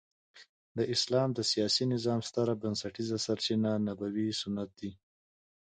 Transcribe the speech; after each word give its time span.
د 0.77 0.79
اسلام 0.93 1.29
د 1.33 1.39
سیاسي 1.51 1.83
نظام 1.93 2.19
ستره 2.29 2.53
بنسټيزه 2.61 3.17
سرچینه 3.25 3.71
نبوي 3.87 4.29
سنت 4.41 4.69
دي. 4.79 4.91